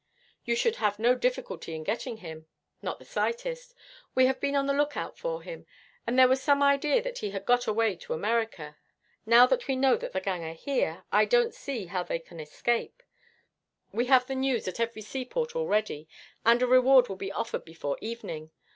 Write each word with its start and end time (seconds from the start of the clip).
'You 0.43 0.55
should 0.55 0.77
have 0.77 0.97
no 0.97 1.13
difficulty 1.13 1.75
in 1.75 1.83
getting 1.83 2.17
him.' 2.25 2.47
'Not 2.81 2.97
the 2.97 3.05
slightest. 3.05 3.75
We 4.15 4.25
have 4.25 4.39
been 4.39 4.55
on 4.55 4.65
the 4.65 4.73
look 4.73 4.97
out 4.97 5.15
for 5.15 5.43
him, 5.43 5.67
and 6.07 6.17
there 6.17 6.27
was 6.27 6.41
some 6.41 6.63
idea 6.63 7.03
that 7.03 7.19
he 7.19 7.29
had 7.29 7.45
got 7.45 7.67
away 7.67 7.95
to 7.97 8.13
America. 8.15 8.77
Now 9.27 9.45
that 9.45 9.67
we 9.67 9.75
know 9.75 9.97
that 9.97 10.11
the 10.11 10.19
gang 10.19 10.43
are 10.43 10.53
here, 10.55 11.03
I 11.11 11.25
don't 11.25 11.53
see 11.53 11.85
how 11.85 12.01
they 12.01 12.17
can 12.17 12.39
escape. 12.39 13.03
We 13.91 14.05
have 14.07 14.25
the 14.25 14.33
news 14.33 14.67
at 14.67 14.79
every 14.79 15.03
seaport 15.03 15.55
already, 15.55 16.09
and 16.43 16.63
a 16.63 16.65
reward 16.65 17.07
will 17.07 17.15
be 17.15 17.31
offered 17.31 17.63
before 17.63 17.99
evening. 18.01 18.49